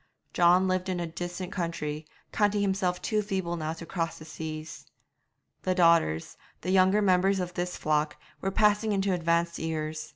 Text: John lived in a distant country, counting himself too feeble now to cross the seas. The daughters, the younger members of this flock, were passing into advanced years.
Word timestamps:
John 0.33 0.67
lived 0.67 0.89
in 0.89 0.99
a 0.99 1.05
distant 1.05 1.51
country, 1.51 2.07
counting 2.31 2.63
himself 2.63 3.03
too 3.03 3.21
feeble 3.21 3.55
now 3.55 3.73
to 3.73 3.85
cross 3.85 4.17
the 4.17 4.25
seas. 4.25 4.87
The 5.61 5.75
daughters, 5.75 6.37
the 6.61 6.71
younger 6.71 7.03
members 7.03 7.39
of 7.39 7.53
this 7.53 7.77
flock, 7.77 8.17
were 8.41 8.49
passing 8.49 8.93
into 8.93 9.13
advanced 9.13 9.59
years. 9.59 10.09